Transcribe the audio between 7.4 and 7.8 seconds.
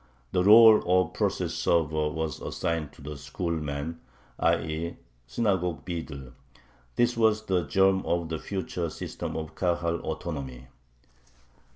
the